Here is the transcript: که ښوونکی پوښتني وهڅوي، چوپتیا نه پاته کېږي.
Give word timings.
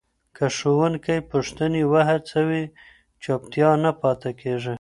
که 0.35 0.45
ښوونکی 0.55 1.17
پوښتني 1.29 1.83
وهڅوي، 1.91 2.63
چوپتیا 3.23 3.69
نه 3.83 3.91
پاته 4.01 4.31
کېږي. 4.41 4.73